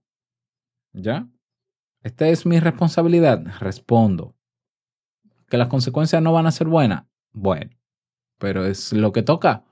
¿Ya? 0.94 1.28
Esta 2.02 2.30
es 2.30 2.46
mi 2.46 2.62
responsabilidad. 2.62 3.44
Respondo. 3.60 4.38
¿Que 5.50 5.58
las 5.58 5.68
consecuencias 5.68 6.22
no 6.22 6.32
van 6.32 6.48
a 6.48 6.52
ser 6.52 6.68
buenas? 6.68 7.04
Bueno, 7.34 7.72
pero 8.40 8.66
es 8.66 8.94
lo 8.94 9.12
que 9.12 9.22
toca. 9.22 9.66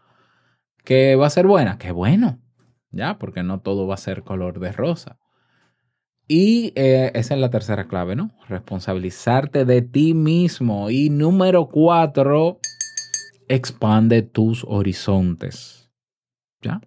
¿Que 0.84 1.16
va 1.16 1.28
a 1.28 1.30
ser 1.30 1.48
buena? 1.48 1.78
Qué 1.78 1.92
bueno. 1.94 2.42
¿Ya? 2.92 3.18
Porque 3.18 3.44
no 3.44 3.62
todo 3.62 3.88
va 3.88 3.94
a 3.94 3.98
ser 3.98 4.24
color 4.24 4.60
de 4.60 4.74
rosa. 4.74 5.20
Y 6.28 6.72
eh, 6.76 7.12
esa 7.16 7.34
es 7.34 7.40
la 7.40 7.50
tercera 7.50 7.88
clave, 7.88 8.16
¿no? 8.16 8.32
Responsabilizarte 8.48 9.66
de 9.66 9.82
ti 9.82 10.14
mismo. 10.14 10.90
Y 10.90 11.10
número 11.10 11.68
cuatro, 11.68 12.60
expande 13.48 14.22
tus 14.22 14.64
horizontes. 14.68 15.92
¿Ya? 16.62 16.82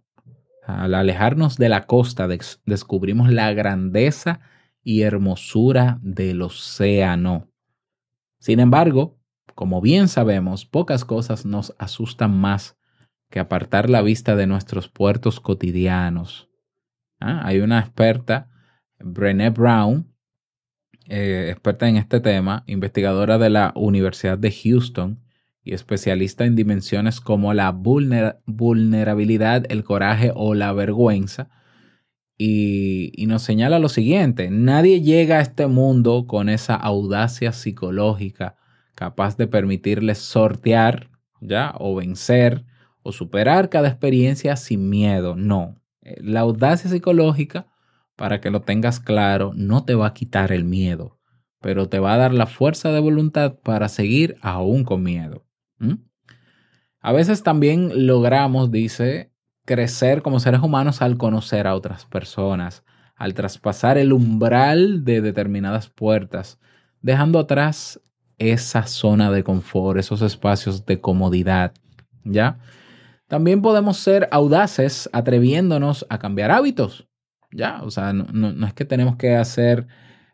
Al 0.66 0.95
alejarnos 0.95 1.59
de 1.59 1.69
la 1.69 1.87
costa 1.87 2.26
descubrimos 2.64 3.31
la 3.31 3.52
grandeza 3.52 4.40
y 4.83 5.02
hermosura 5.02 5.99
del 6.02 6.43
océano. 6.43 7.49
Sin 8.40 8.59
embargo, 8.59 9.16
como 9.55 9.81
bien 9.81 10.09
sabemos, 10.09 10.66
pocas 10.66 11.05
cosas 11.05 11.47
nos 11.47 11.75
asustan 11.78 12.37
más 12.37 12.76
que 13.31 13.38
apartar 13.38 13.90
la 13.90 14.02
vista 14.02 14.35
de 14.35 14.47
nuestros 14.47 14.88
puertos 14.88 15.40
cotidianos. 15.40 16.49
Ah, 17.21 17.43
hay 17.45 17.61
una 17.61 17.81
experta, 17.81 18.50
Brené 18.99 19.50
Brown, 19.50 20.07
eh, 21.09 21.49
experta 21.50 21.88
en 21.88 21.97
este 21.97 22.21
tema, 22.21 22.65
investigadora 22.67 23.38
de 23.38 23.50
la 23.50 23.73
Universidad 23.76 24.38
de 24.38 24.50
Houston, 24.53 25.21
y 25.67 25.75
especialista 25.75 26.45
en 26.45 26.55
dimensiones 26.55 27.21
como 27.21 27.53
la 27.53 27.73
vulnerabilidad, 27.73 29.65
el 29.69 29.83
coraje 29.83 30.31
o 30.33 30.55
la 30.55 30.73
vergüenza. 30.73 31.50
Y, 32.38 33.25
nos 33.26 33.43
señala 33.43 33.81
lo 33.81 33.88
siguiente, 33.88 34.49
nadie 34.49 35.00
llega 35.00 35.38
a 35.38 35.41
este 35.41 35.67
mundo 35.67 36.26
con 36.29 36.49
esa 36.49 36.76
audacia 36.76 37.50
psicológica 37.50 38.57
capaz 38.95 39.37
de 39.37 39.49
permitirles 39.49 40.19
sortear, 40.19 41.11
¿ya? 41.41 41.75
O 41.79 41.97
vencer 41.97 42.65
o 43.03 43.11
superar 43.11 43.69
cada 43.69 43.88
experiencia 43.88 44.55
sin 44.55 44.88
miedo. 44.88 45.35
No, 45.35 45.75
la 46.19 46.41
audacia 46.41 46.88
psicológica, 46.88 47.67
para 48.16 48.40
que 48.40 48.50
lo 48.50 48.62
tengas 48.62 48.99
claro, 48.99 49.52
no 49.54 49.85
te 49.85 49.94
va 49.94 50.08
a 50.08 50.14
quitar 50.14 50.52
el 50.52 50.64
miedo, 50.64 51.18
pero 51.61 51.88
te 51.88 51.99
va 51.99 52.14
a 52.14 52.18
dar 52.18 52.32
la 52.32 52.46
fuerza 52.46 52.90
de 52.90 53.00
voluntad 53.00 53.56
para 53.62 53.88
seguir 53.88 54.37
aún 54.40 54.85
con 54.85 55.02
miedo. 55.02 55.44
A 57.00 57.12
veces 57.12 57.42
también 57.42 58.06
logramos, 58.06 58.73
dice, 58.73 59.30
crecer 59.64 60.23
como 60.23 60.40
seres 60.40 60.62
humanos 60.62 61.02
al 61.02 61.18
conocer 61.18 61.66
a 61.66 61.75
otras 61.75 62.06
personas, 62.06 62.82
al 63.14 63.35
traspasar 63.35 63.99
el 63.99 64.12
umbral 64.12 65.04
de 65.04 65.20
determinadas 65.20 65.88
puertas, 65.88 66.58
dejando 67.02 67.38
atrás 67.38 68.00
esa 68.38 68.87
zona 68.87 69.30
de 69.30 69.44
confort, 69.44 69.99
esos 69.99 70.23
espacios 70.23 70.85
de 70.85 71.00
comodidad, 71.00 71.73
¿ya? 72.25 72.58
También 73.28 73.62
podemos 73.62 73.96
ser 73.96 74.28
audaces 74.30 75.08
atreviéndonos 75.12 76.06
a 76.08 76.18
cambiar 76.18 76.50
hábitos, 76.50 77.06
¿ya? 77.57 77.83
O 77.83 77.91
sea, 77.91 78.13
no, 78.13 78.67
es 78.67 78.75
que 78.75 78.85
tenemos 78.85 79.17
que 79.17 79.35
hacer 79.37 79.87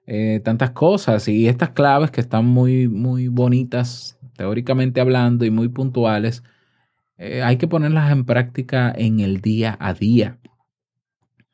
eh, 0.07 0.41
tantas 0.45 0.73
cosas 0.73 1.29
y 1.29 1.49
estas 1.49 1.71
claves 1.71 2.11
que 2.11 2.21
están 2.21 2.45
muy, 2.47 2.89
muy 2.89 3.29
bonitas 3.29 4.19
teóricamente 4.37 5.01
hablando 5.01 5.45
y 5.45 5.51
muy 5.51 5.69
puntuales, 5.69 6.43
eh, 7.19 7.43
hay 7.43 7.57
que 7.57 7.69
ponerlas 7.69 8.11
en 8.11 8.25
práctica 8.25 8.93
en 8.97 9.21
el 9.21 9.41
día 9.41 9.77
a 9.81 9.95
día. 9.95 10.39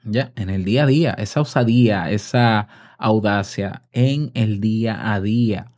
Ya, 0.05 0.33
en 0.37 0.49
el 0.49 0.65
día 0.65 0.85
a 0.85 0.87
día, 0.87 1.11
esa 1.19 1.41
osadía, 1.43 2.11
esa 2.11 2.69
audacia 2.99 3.85
en 3.93 4.31
el 4.35 4.61
día 4.61 5.13
a 5.13 5.21
día. 5.21 5.73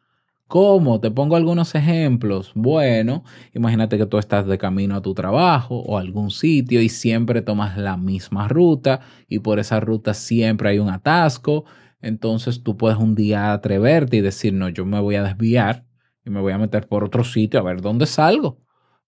¿Cómo? 0.51 1.01
Te 1.01 1.13
pongo 1.13 1.37
algunos 1.37 1.77
ejemplos. 1.77 2.51
Bueno, 2.57 3.23
imagínate 3.55 3.97
que 3.99 4.07
tú 4.07 4.19
estás 4.19 4.49
de 4.49 4.59
camino 4.59 4.97
a 4.97 5.01
tu 5.01 5.15
trabajo 5.15 5.79
o 5.79 5.97
a 5.97 6.01
algún 6.01 6.33
sitio 6.33 6.83
y 6.83 6.89
siempre 6.89 7.41
tomas 7.41 7.79
la 7.79 7.97
misma 7.97 8.49
ruta 8.49 8.99
y 9.29 9.39
por 9.39 9.61
esa 9.61 9.79
ruta 9.79 10.13
siempre 10.13 10.71
hay 10.71 10.81
un 10.81 10.91
atasco. 10.91 11.67
Entonces 12.01 12.65
tú 12.65 12.77
puedes 12.77 12.99
un 12.99 13.15
día 13.15 13.53
atreverte 13.53 14.17
y 14.17 14.23
decir, 14.23 14.53
no, 14.53 14.69
yo 14.69 14.85
me 14.85 14.99
voy 14.99 15.15
a 15.15 15.23
desviar 15.23 15.85
y 16.25 16.31
me 16.31 16.41
voy 16.41 16.53
a 16.53 16.59
meter 16.59 16.89
por 16.89 17.05
otro 17.05 17.23
sitio 17.23 17.61
a 17.61 17.63
ver 17.63 17.81
dónde 17.81 18.07
salgo. 18.07 18.59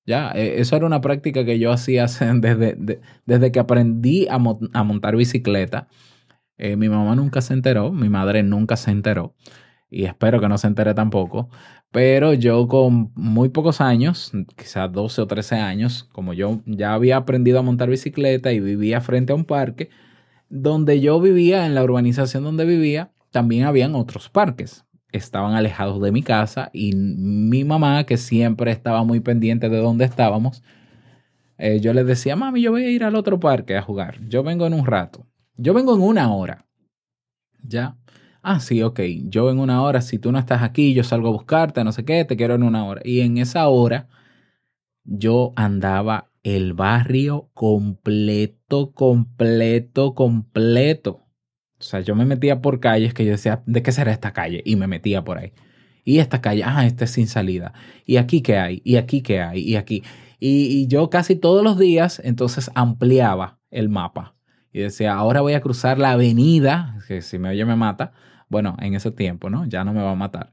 Ya, 0.06 0.30
e, 0.36 0.60
eso 0.60 0.76
era 0.76 0.86
una 0.86 1.00
práctica 1.00 1.44
que 1.44 1.58
yo 1.58 1.72
hacía 1.72 2.06
desde, 2.36 3.00
desde 3.26 3.50
que 3.50 3.58
aprendí 3.58 4.28
a, 4.28 4.38
montar 4.38 5.16
bicicleta. 5.16 5.88
Eh, 6.56 6.76
mi 6.76 6.88
mamá 6.88 7.16
nunca 7.16 7.40
se 7.40 7.54
enteró, 7.54 7.90
mi 7.90 8.08
madre 8.08 8.44
nunca 8.44 8.76
se 8.76 8.92
enteró 8.92 9.34
y 9.92 10.06
espero 10.06 10.40
que 10.40 10.48
no 10.48 10.58
se 10.58 10.66
entere 10.66 10.94
tampoco. 10.94 11.48
Pero 11.92 12.32
yo 12.34 12.66
con 12.68 13.12
muy 13.14 13.50
pocos 13.50 13.80
años, 13.80 14.32
quizás 14.56 14.90
12 14.90 15.22
o 15.22 15.26
13 15.26 15.56
años, 15.56 16.08
como 16.12 16.32
yo 16.32 16.62
ya 16.66 16.94
había 16.94 17.18
aprendido 17.18 17.58
a 17.58 17.62
montar 17.62 17.90
bicicleta 17.90 18.52
y 18.52 18.60
vivía 18.60 19.00
frente 19.00 19.32
a 19.32 19.36
un 19.36 19.44
parque, 19.44 19.90
donde 20.48 21.00
yo 21.00 21.20
vivía, 21.20 21.66
en 21.66 21.74
la 21.74 21.84
urbanización 21.84 22.44
donde 22.44 22.64
vivía, 22.64 23.12
también 23.30 23.64
habían 23.64 23.94
otros 23.94 24.28
parques 24.28 24.84
estaban 25.12 25.54
alejados 25.54 26.00
de 26.00 26.10
mi 26.10 26.22
casa 26.22 26.70
y 26.72 26.94
mi 26.96 27.64
mamá, 27.64 28.04
que 28.04 28.16
siempre 28.16 28.72
estaba 28.72 29.04
muy 29.04 29.20
pendiente 29.20 29.68
de 29.68 29.78
dónde 29.78 30.06
estábamos, 30.06 30.62
eh, 31.58 31.80
yo 31.80 31.92
le 31.92 32.02
decía, 32.02 32.34
mami, 32.34 32.62
yo 32.62 32.72
voy 32.72 32.84
a 32.84 32.90
ir 32.90 33.04
al 33.04 33.14
otro 33.14 33.38
parque 33.38 33.76
a 33.76 33.82
jugar. 33.82 34.18
Yo 34.26 34.42
vengo 34.42 34.66
en 34.66 34.74
un 34.74 34.86
rato. 34.86 35.26
Yo 35.56 35.74
vengo 35.74 35.94
en 35.94 36.00
una 36.00 36.34
hora. 36.34 36.66
¿Ya? 37.62 37.96
Ah, 38.42 38.60
sí, 38.60 38.82
ok. 38.82 39.00
Yo 39.24 39.50
en 39.50 39.58
una 39.60 39.82
hora, 39.82 40.00
si 40.02 40.18
tú 40.18 40.32
no 40.32 40.38
estás 40.38 40.62
aquí, 40.62 40.94
yo 40.94 41.04
salgo 41.04 41.28
a 41.28 41.32
buscarte, 41.32 41.84
no 41.84 41.92
sé 41.92 42.04
qué, 42.04 42.24
te 42.24 42.36
quiero 42.36 42.54
en 42.54 42.64
una 42.64 42.84
hora. 42.84 43.00
Y 43.04 43.20
en 43.20 43.38
esa 43.38 43.68
hora 43.68 44.08
yo 45.04 45.52
andaba 45.56 46.30
el 46.42 46.74
barrio 46.74 47.50
completo, 47.54 48.92
completo, 48.92 50.14
completo. 50.14 51.26
O 51.78 51.84
sea, 51.84 52.00
yo 52.00 52.14
me 52.14 52.24
metía 52.24 52.60
por 52.60 52.80
calles 52.80 53.14
que 53.14 53.24
yo 53.24 53.32
decía, 53.32 53.62
¿de 53.66 53.82
qué 53.82 53.92
será 53.92 54.12
esta 54.12 54.32
calle? 54.32 54.62
Y 54.64 54.76
me 54.76 54.86
metía 54.86 55.24
por 55.24 55.38
ahí. 55.38 55.52
Y 56.04 56.18
esta 56.18 56.40
calle, 56.40 56.62
ah, 56.64 56.86
esta 56.86 57.04
es 57.04 57.12
sin 57.12 57.28
salida. 57.28 57.72
Y 58.06 58.16
aquí 58.16 58.42
qué 58.42 58.58
hay, 58.58 58.82
y 58.84 58.96
aquí 58.96 59.22
qué 59.22 59.40
hay, 59.40 59.60
y 59.60 59.76
aquí. 59.76 60.02
Y, 60.38 60.88
yo 60.88 61.10
casi 61.10 61.36
todos 61.36 61.62
los 61.62 61.78
días 61.78 62.20
entonces 62.24 62.70
ampliaba 62.74 63.60
el 63.70 63.88
mapa. 63.88 64.34
Y 64.72 64.80
decía, 64.80 65.14
ahora 65.14 65.42
voy 65.42 65.54
a 65.54 65.60
cruzar 65.60 65.98
la 65.98 66.12
avenida, 66.12 66.98
que 67.06 67.22
si 67.22 67.38
me 67.38 67.50
oye 67.50 67.64
me 67.64 67.76
mata. 67.76 68.12
Bueno, 68.52 68.76
en 68.80 68.92
ese 68.92 69.10
tiempo, 69.10 69.48
¿no? 69.48 69.64
Ya 69.64 69.82
no 69.82 69.94
me 69.94 70.02
va 70.02 70.10
a 70.10 70.14
matar. 70.14 70.52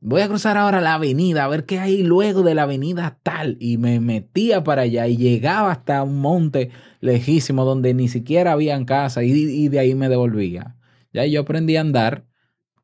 Voy 0.00 0.22
a 0.22 0.28
cruzar 0.28 0.56
ahora 0.56 0.80
la 0.80 0.94
avenida, 0.94 1.44
a 1.44 1.48
ver 1.48 1.66
qué 1.66 1.78
hay 1.78 2.02
luego 2.02 2.42
de 2.42 2.54
la 2.54 2.62
avenida 2.62 3.18
tal. 3.22 3.58
Y 3.60 3.76
me 3.76 4.00
metía 4.00 4.64
para 4.64 4.82
allá 4.82 5.06
y 5.08 5.18
llegaba 5.18 5.70
hasta 5.70 6.02
un 6.02 6.22
monte 6.22 6.70
lejísimo 7.00 7.66
donde 7.66 7.92
ni 7.92 8.08
siquiera 8.08 8.52
habían 8.52 8.86
casa 8.86 9.22
y, 9.24 9.68
de 9.68 9.78
ahí 9.78 9.94
me 9.94 10.08
devolvía. 10.08 10.76
Ya 11.12 11.26
yo 11.26 11.42
aprendí 11.42 11.76
a 11.76 11.82
andar 11.82 12.24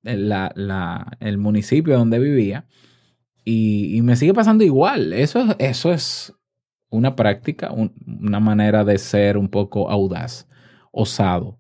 en 0.05 0.29
la, 0.29 1.17
el 1.21 1.39
municipio 1.39 1.97
donde 1.97 2.19
vivía 2.19 2.67
y, 3.43 3.99
me 4.03 4.15
sigue 4.15 4.35
pasando 4.35 4.63
igual. 4.63 5.15
Eso, 5.15 5.57
eso 5.59 5.91
es 5.91 6.35
una 6.91 7.17
práctica, 7.17 7.73
una 7.73 8.41
manera 8.41 8.85
de 8.85 8.99
ser 8.99 9.39
un 9.39 9.49
poco 9.49 9.89
audaz, 9.91 10.47
osado. 10.93 11.59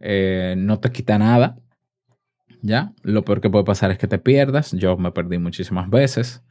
Eh, 0.00 0.54
no 0.56 0.80
te 0.80 0.90
quita 0.92 1.18
nada. 1.18 1.61
¿Ya? 2.62 2.94
Lo 3.02 3.24
peor 3.24 3.40
que 3.40 3.50
puede 3.50 3.64
pasar 3.64 3.90
es 3.90 3.98
que 3.98 4.06
te 4.06 4.18
pierdas. 4.18 4.72
Yo 4.72 4.96
me 4.96 5.12
perdí 5.12 5.38
muchísimas 5.38 5.90
veces. 5.90 6.44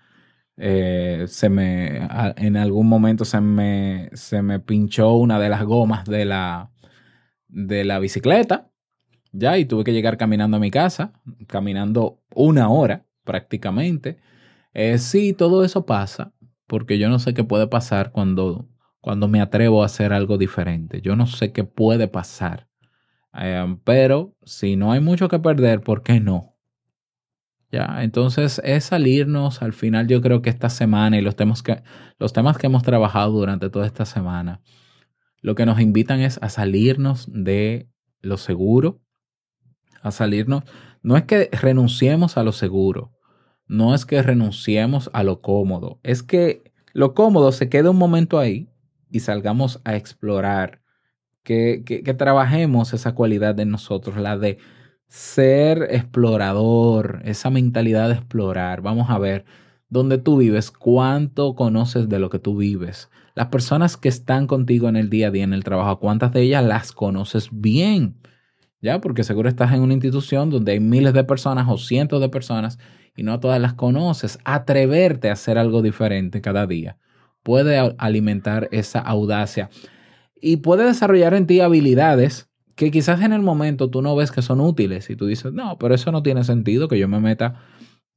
Eh, 0.58 1.26
se 1.28 1.50
me, 1.50 2.08
en 2.38 2.58
algún 2.58 2.88
momento 2.88 3.26
se 3.26 3.42
me, 3.42 4.10
se 4.14 4.42
me 4.42 4.60
pinchó 4.60 5.14
una 5.14 5.40
de 5.40 5.50
las 5.50 5.64
gomas 5.64 6.06
de 6.06 6.26
la, 6.26 6.72
de 7.48 7.84
la 7.86 8.00
bicicleta, 8.00 8.70
ya, 9.34 9.58
y 9.58 9.66
tuve 9.66 9.84
que 9.86 9.94
llegar 9.94 10.18
caminando 10.18 10.58
a 10.58 10.60
mi 10.60 10.72
casa, 10.72 11.14
caminando 11.48 12.22
una 12.36 12.70
hora 12.70 13.06
prácticamente. 13.24 14.20
Eh, 14.74 14.98
sí, 15.00 15.34
todo 15.34 15.64
eso 15.66 15.86
pasa, 15.86 16.34
porque 16.68 17.00
yo 17.00 17.10
no 17.10 17.20
sé 17.20 17.34
qué 17.34 17.44
puede 17.44 17.68
pasar 17.68 18.12
cuando, 18.12 18.70
cuando 19.02 19.28
me 19.28 19.42
atrevo 19.42 19.84
a 19.84 19.88
hacer 19.88 20.14
algo 20.14 20.38
diferente. 20.38 21.02
Yo 21.02 21.16
no 21.16 21.28
sé 21.28 21.54
qué 21.54 21.64
puede 21.64 22.08
pasar. 22.08 22.68
Pero 23.84 24.36
si 24.44 24.76
no 24.76 24.92
hay 24.92 25.00
mucho 25.00 25.30
que 25.30 25.40
perder, 25.40 25.82
¿por 25.82 26.04
qué 26.04 26.20
no? 26.20 26.52
¿ya? 27.72 28.04
Entonces 28.04 28.62
es 28.64 28.86
salirnos 28.86 29.62
al 29.62 29.74
final, 29.74 30.08
yo 30.08 30.22
creo 30.22 30.42
que 30.42 30.50
esta 30.50 30.70
semana 30.70 31.18
y 31.18 31.22
los 31.22 31.36
temas 31.36 31.64
que, 31.64 31.82
los 32.20 32.34
temas 32.34 32.58
que 32.58 32.68
hemos 32.68 32.84
trabajado 32.84 33.32
durante 33.32 33.70
toda 33.70 33.86
esta 33.86 34.06
semana, 34.06 34.62
lo 35.42 35.56
que 35.56 35.66
nos 35.66 35.80
invitan 35.80 36.20
es 36.20 36.38
a 36.42 36.50
salirnos 36.50 37.28
de 37.32 37.90
lo 38.22 38.38
seguro, 38.38 39.02
a 40.02 40.12
salirnos, 40.12 40.64
no 41.02 41.18
es 41.18 41.24
que 41.24 41.50
renunciemos 41.52 42.38
a 42.38 42.44
lo 42.44 42.52
seguro, 42.52 43.18
no 43.68 43.96
es 43.96 44.06
que 44.06 44.22
renunciemos 44.22 45.10
a 45.14 45.24
lo 45.24 45.42
cómodo, 45.42 46.00
es 46.04 46.24
que 46.24 46.74
lo 46.94 47.14
cómodo 47.14 47.52
se 47.52 47.70
quede 47.70 47.90
un 47.90 47.98
momento 47.98 48.38
ahí 48.38 48.70
y 49.10 49.22
salgamos 49.22 49.82
a 49.86 49.96
explorar, 49.96 50.81
que, 51.44 51.84
que, 51.86 52.14
trabajemos 52.14 52.94
esa 52.94 53.14
cualidad 53.16 53.56
de 53.56 53.66
nosotros, 53.66 54.18
la 54.18 54.38
de 54.38 54.58
ser 55.08 55.88
explorador, 55.92 57.22
esa 57.26 57.50
mentalidad 57.50 58.10
de 58.10 58.16
explorar. 58.16 58.82
Vamos 58.82 59.10
a 59.10 59.18
ver 59.18 59.46
dónde 59.90 60.18
tú 60.18 60.38
vives, 60.38 60.72
cuánto 60.72 61.56
conoces 61.56 62.08
de 62.10 62.20
lo 62.20 62.30
que 62.30 62.40
tú 62.40 62.58
vives. 62.58 63.10
Las 63.36 63.48
personas 63.48 63.98
que 63.98 64.10
están 64.10 64.48
contigo 64.48 64.88
en 64.90 64.96
el 64.96 65.10
día 65.10 65.28
a 65.28 65.32
día, 65.32 65.44
en 65.44 65.54
el 65.54 65.64
trabajo, 65.64 66.00
¿cuántas 66.00 66.32
de 66.32 66.42
ellas 66.44 66.64
las 66.64 66.92
conoces 66.92 67.50
bien? 67.52 68.16
¿Ya? 68.82 69.02
Porque 69.02 69.24
seguro 69.24 69.50
estás 69.50 69.74
en 69.74 69.82
una 69.82 69.94
institución 69.94 70.50
donde 70.50 70.74
hay 70.74 70.80
miles 70.80 71.14
de 71.14 71.24
personas 71.24 71.68
o 71.70 71.78
cientos 71.78 72.22
de 72.22 72.30
personas 72.30 72.80
y 73.16 73.24
no 73.24 73.40
todas 73.40 73.60
las 73.60 73.74
conoces. 73.74 74.40
Atreverte 74.46 75.30
a 75.30 75.34
hacer 75.34 75.58
algo 75.58 75.82
diferente 75.82 76.42
cada 76.42 76.68
día 76.68 76.98
puede 77.44 77.96
alimentar 77.98 78.70
esa 78.72 79.00
audacia 79.00 79.70
y 80.42 80.58
puede 80.58 80.86
desarrollar 80.86 81.34
en 81.34 81.48
ti 81.48 81.62
habilidades 81.62 82.50
que 82.76 82.90
quizás 82.90 83.22
en 83.22 83.32
el 83.32 83.42
momento 83.42 83.90
tú 83.90 84.02
no 84.02 84.16
ves 84.16 84.32
que 84.32 84.42
son 84.42 84.60
útiles 84.60 85.10
y 85.10 85.16
tú 85.16 85.28
dices, 85.28 85.54
no, 85.54 85.78
pero 85.78 85.94
eso 85.94 86.12
no 86.12 86.24
tiene 86.24 86.44
sentido 86.44 86.88
que 86.88 86.98
yo 86.98 87.08
me 87.08 87.20
meta, 87.20 87.62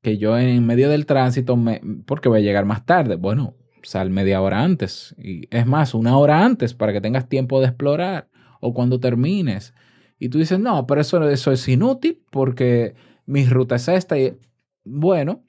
que 0.03 0.17
yo 0.17 0.39
en 0.39 0.65
medio 0.65 0.89
del 0.89 1.07
tránsito, 1.07 1.57
me, 1.57 1.83
porque 2.07 2.29
voy 2.29 2.39
a 2.39 2.43
llegar 2.43 2.65
más 2.65 2.87
tarde. 2.87 3.17
Bueno, 3.17 3.55
sal 3.83 4.11
media 4.11 4.41
hora 4.41 4.63
antes 4.63 5.15
y 5.19 5.49
es 5.51 5.67
más, 5.67 5.93
una 5.93 6.17
hora 6.17 6.45
antes 6.45 6.73
para 6.73 6.93
que 6.93 7.01
tengas 7.01 7.29
tiempo 7.29 7.61
de 7.61 7.67
explorar 7.67 8.29
o 8.61 8.73
cuando 8.73 9.01
termines. 9.01 9.75
Y 10.19 10.31
tú 10.31 10.39
dices, 10.39 10.59
no, 10.59 10.87
pero 10.87 11.01
eso, 11.01 11.29
eso 11.29 11.53
es 11.53 11.69
inútil 11.69 12.23
porque 12.31 12.95
mi 13.27 13.45
ruta 13.45 13.77
es 13.77 13.89
esta. 13.89 14.19
Y, 14.19 14.39
bueno, 14.85 15.43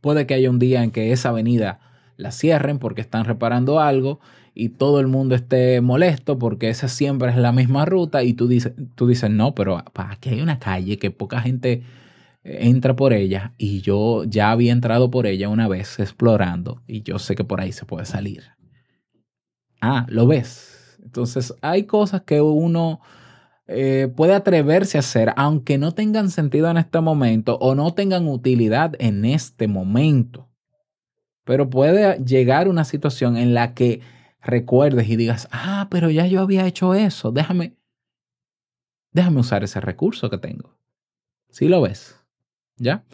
puede 0.00 0.26
que 0.26 0.34
haya 0.34 0.50
un 0.50 0.60
día 0.60 0.84
en 0.84 0.92
que 0.92 1.10
esa 1.10 1.30
avenida 1.30 1.80
la 2.16 2.30
cierren 2.30 2.78
porque 2.78 3.00
están 3.00 3.24
reparando 3.24 3.80
algo 3.80 4.20
y 4.60 4.70
todo 4.70 4.98
el 4.98 5.06
mundo 5.06 5.36
esté 5.36 5.80
molesto 5.80 6.36
porque 6.36 6.68
esa 6.68 6.88
siempre 6.88 7.30
es 7.30 7.36
la 7.36 7.52
misma 7.52 7.84
ruta 7.84 8.24
y 8.24 8.32
tú 8.32 8.48
dices, 8.48 8.72
tú 8.96 9.06
dices 9.06 9.30
no, 9.30 9.54
pero 9.54 9.84
aquí 9.94 10.30
hay 10.30 10.40
una 10.40 10.58
calle 10.58 10.98
que 10.98 11.12
poca 11.12 11.40
gente 11.40 11.84
eh, 12.42 12.58
entra 12.62 12.96
por 12.96 13.12
ella 13.12 13.54
y 13.56 13.82
yo 13.82 14.24
ya 14.24 14.50
había 14.50 14.72
entrado 14.72 15.12
por 15.12 15.28
ella 15.28 15.48
una 15.48 15.68
vez 15.68 16.00
explorando 16.00 16.82
y 16.88 17.02
yo 17.04 17.20
sé 17.20 17.36
que 17.36 17.44
por 17.44 17.60
ahí 17.60 17.70
se 17.70 17.86
puede 17.86 18.04
salir. 18.04 18.46
Ah, 19.80 20.06
lo 20.08 20.26
ves. 20.26 20.98
Entonces 21.04 21.54
hay 21.62 21.84
cosas 21.84 22.22
que 22.22 22.40
uno 22.40 23.00
eh, 23.68 24.12
puede 24.16 24.34
atreverse 24.34 24.98
a 24.98 25.00
hacer 25.00 25.32
aunque 25.36 25.78
no 25.78 25.92
tengan 25.92 26.30
sentido 26.30 26.68
en 26.68 26.78
este 26.78 27.00
momento 27.00 27.58
o 27.60 27.76
no 27.76 27.94
tengan 27.94 28.26
utilidad 28.26 28.96
en 28.98 29.24
este 29.24 29.68
momento. 29.68 30.48
Pero 31.44 31.70
puede 31.70 32.18
llegar 32.24 32.66
una 32.66 32.82
situación 32.84 33.36
en 33.36 33.54
la 33.54 33.72
que 33.72 34.00
recuerdes 34.40 35.08
y 35.08 35.16
digas, 35.16 35.48
ah, 35.50 35.88
pero 35.90 36.10
ya 36.10 36.26
yo 36.26 36.40
había 36.40 36.66
hecho 36.66 36.94
eso, 36.94 37.32
déjame, 37.32 37.76
déjame 39.12 39.40
usar 39.40 39.64
ese 39.64 39.80
recurso 39.80 40.30
que 40.30 40.38
tengo. 40.38 40.76
¿Sí 41.50 41.68
lo 41.68 41.80
ves? 41.80 42.16
¿Ya? 42.76 43.04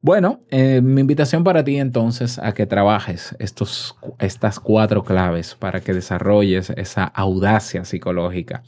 Bueno, 0.00 0.40
eh, 0.50 0.82
mi 0.82 1.00
invitación 1.00 1.44
para 1.44 1.64
ti 1.64 1.76
entonces 1.76 2.38
a 2.38 2.52
que 2.52 2.66
trabajes 2.66 3.34
estos, 3.38 3.96
estas 4.18 4.60
cuatro 4.60 5.02
claves 5.02 5.54
para 5.54 5.80
que 5.80 5.94
desarrolles 5.94 6.68
esa 6.68 7.04
audacia 7.04 7.86
psicológica. 7.86 8.64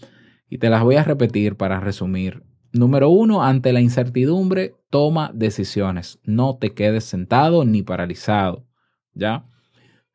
Y 0.48 0.56
te 0.56 0.70
las 0.70 0.82
voy 0.82 0.96
a 0.96 1.04
repetir 1.04 1.56
para 1.56 1.78
resumir. 1.78 2.42
Número 2.72 3.10
uno, 3.10 3.42
ante 3.42 3.74
la 3.74 3.82
incertidumbre, 3.82 4.76
toma 4.88 5.30
decisiones. 5.34 6.20
No 6.22 6.56
te 6.56 6.72
quedes 6.72 7.04
sentado 7.04 7.66
ni 7.66 7.82
paralizado. 7.82 8.66
¿Ya? 9.12 9.46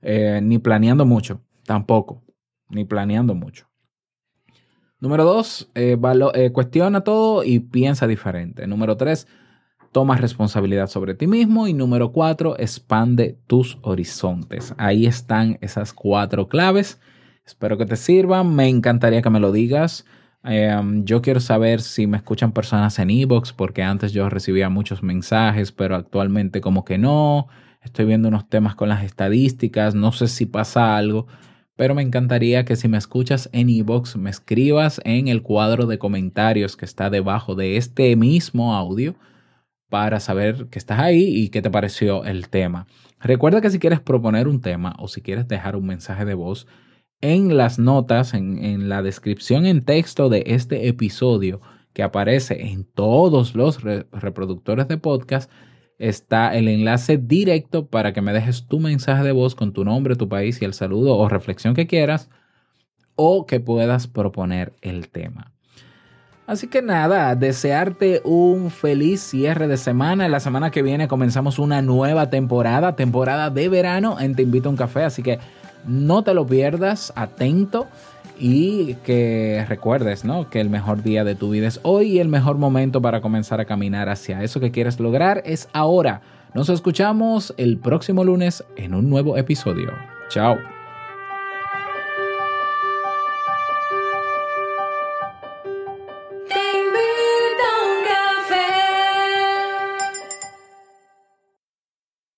Eh, 0.02 0.40
ni 0.42 0.58
planeando 0.60 1.06
mucho, 1.06 1.42
tampoco, 1.66 2.24
ni 2.70 2.86
planeando 2.86 3.36
mucho. 3.36 3.68
Número 5.00 5.24
dos, 5.24 5.70
eh, 5.74 5.98
eh, 6.36 6.52
cuestiona 6.52 7.02
todo 7.02 7.44
y 7.44 7.60
piensa 7.60 8.08
diferente. 8.08 8.68
Número 8.68 8.98
tres, 8.98 9.28
toma 9.92 10.16
responsabilidad 10.16 10.88
sobre 10.88 11.16
ti 11.16 11.26
mismo. 11.28 11.68
Y 11.68 11.74
número 11.74 12.12
cuatro, 12.12 12.58
expande 12.60 13.40
tus 13.48 13.80
horizontes. 13.82 14.76
Ahí 14.78 15.08
están 15.08 15.58
esas 15.62 15.94
cuatro 15.94 16.48
claves. 16.48 17.00
Espero 17.46 17.78
que 17.78 17.88
te 17.88 17.96
sirvan. 17.96 18.54
Me 18.56 18.68
encantaría 18.68 19.24
que 19.24 19.30
me 19.32 19.40
lo 19.40 19.52
digas 19.52 20.06
Em, 20.44 21.06
yo 21.06 21.22
quiero 21.22 21.40
saber 21.40 21.82
si 21.82 22.08
me 22.08 22.18
escuchan 22.18 22.52
personas 22.52 22.98
en 23.00 23.12
Evox, 23.12 23.54
porque 23.54 23.84
antes 23.84 24.12
yo 24.12 24.30
recibía 24.30 24.70
muchos 24.70 25.04
mensajes, 25.04 25.72
pero 25.72 25.96
actualmente 25.96 26.62
como 26.62 26.84
que 26.84 26.98
no. 26.98 27.48
Estoy 27.82 28.06
viendo 28.06 28.28
unos 28.28 28.48
temas 28.48 28.76
con 28.76 28.90
las 28.90 29.04
estadísticas, 29.04 29.96
no 29.96 30.12
sé 30.12 30.28
si 30.28 30.46
pasa 30.46 30.98
algo, 30.98 31.28
pero 31.76 31.96
me 31.96 32.04
encantaría 32.04 32.64
que 32.64 32.76
si 32.76 32.88
me 32.88 32.98
escuchas 32.98 33.50
en 33.54 33.70
Evox, 33.70 34.16
me 34.18 34.30
escribas 34.30 35.02
en 35.04 35.28
el 35.28 35.42
cuadro 35.42 35.88
de 35.88 35.98
comentarios 35.98 36.78
que 36.78 36.86
está 36.86 37.10
debajo 37.10 37.56
de 37.56 37.78
este 37.78 38.16
mismo 38.16 38.76
audio 38.76 39.16
para 39.90 40.20
saber 40.20 40.68
que 40.68 40.80
estás 40.80 41.00
ahí 41.00 41.24
y 41.24 41.50
qué 41.50 41.62
te 41.62 41.70
pareció 41.70 42.24
el 42.24 42.50
tema. 42.50 42.88
Recuerda 43.20 43.62
que 43.62 43.70
si 43.70 43.80
quieres 43.80 44.00
proponer 44.00 44.48
un 44.48 44.62
tema 44.62 44.96
o 45.00 45.08
si 45.08 45.22
quieres 45.22 45.48
dejar 45.48 45.76
un 45.76 45.86
mensaje 45.86 46.24
de 46.24 46.34
voz, 46.34 46.68
en 47.20 47.56
las 47.56 47.78
notas, 47.78 48.34
en, 48.34 48.90
la 48.90 49.02
descripción 49.02 49.66
en 49.66 49.84
texto 49.84 50.30
de 50.30 50.44
este 50.48 50.88
episodio 50.88 51.62
que 51.94 52.04
aparece 52.04 52.68
en 52.68 52.84
todos 52.84 53.54
los 53.54 53.82
reproductores 53.84 54.88
de 54.88 54.98
podcast, 54.98 55.52
está 56.02 56.56
el 56.56 56.68
enlace 56.68 57.18
directo 57.18 57.86
para 57.86 58.12
que 58.12 58.22
me 58.22 58.34
dejes 58.34 58.68
tu 58.68 58.80
mensaje 58.80 59.24
de 59.24 59.32
voz 59.32 59.54
con 59.54 59.72
tu 59.72 59.86
nombre, 59.86 60.16
tu 60.16 60.28
país 60.28 60.62
y 60.62 60.66
el 60.66 60.74
saludo 60.74 61.16
o 61.16 61.30
reflexión 61.30 61.76
que 61.76 61.88
quieras 61.88 62.30
o 63.16 63.46
que 63.46 63.60
puedas 63.60 64.08
proponer 64.08 64.74
el 64.82 65.10
tema. 65.10 65.52
Así 66.48 66.68
que 66.68 66.82
nada, 66.82 67.36
desearte 67.36 68.22
un 68.26 68.72
feliz 68.72 69.22
cierre 69.22 69.68
de 69.68 69.78
semana. 69.78 70.28
La 70.28 70.40
semana 70.40 70.72
que 70.72 70.82
viene 70.82 71.08
comenzamos 71.08 71.60
una 71.60 71.82
nueva 71.82 72.30
temporada, 72.30 72.96
temporada 72.96 73.52
de 73.52 73.70
verano 73.70 74.20
en 74.20 74.36
Te 74.36 74.42
Invito 74.42 74.68
a 74.68 74.72
un 74.72 74.78
Café. 74.78 75.04
Así 75.04 75.22
que 75.22 75.40
no 75.86 76.24
te 76.24 76.34
lo 76.34 76.46
pierdas, 76.46 77.14
atento 77.16 77.88
y 78.42 78.96
que 79.04 79.64
recuerdes, 79.70 80.26
¿no? 80.26 80.50
Que 80.50 80.60
el 80.60 80.72
mejor 80.72 81.04
día 81.04 81.24
de 81.24 81.36
tu 81.36 81.52
vida 81.52 81.68
es 81.68 81.80
hoy 81.84 82.14
y 82.14 82.20
el 82.20 82.28
mejor 82.28 82.58
momento 82.58 83.00
para 83.00 83.22
comenzar 83.22 83.62
a 83.62 83.66
caminar 83.66 84.10
hacia 84.10 84.42
eso 84.42 84.60
que 84.60 84.72
quieres 84.72 85.00
lograr 85.00 85.44
es 85.46 85.70
ahora. 85.74 86.22
Nos 86.56 86.70
escuchamos 86.70 87.54
el 87.58 87.78
próximo 87.78 88.24
lunes 88.24 88.64
en 88.78 88.96
un 88.96 89.12
nuevo 89.12 89.38
episodio. 89.38 89.92
Chao. 90.30 90.81